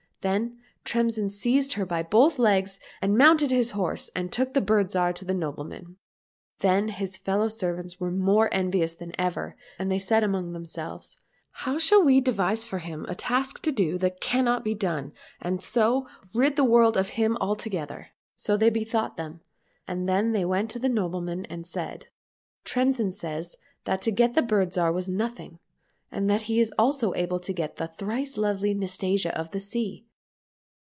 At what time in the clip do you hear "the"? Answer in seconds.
4.53-4.61, 5.25-5.33, 16.55-16.63, 20.79-20.87, 24.35-24.43, 27.77-27.87, 29.49-29.59